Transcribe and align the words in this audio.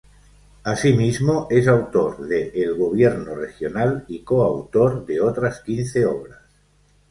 Asimismo, 0.63 1.45
es 1.51 1.67
autor 1.67 2.27
de 2.27 2.47
"El 2.55 2.73
gobierno 2.75 3.35
regional" 3.35 4.03
y 4.07 4.23
coautor 4.23 5.05
de 5.05 5.21
otras 5.21 5.61
quince 5.61 6.07
obras. 6.07 6.39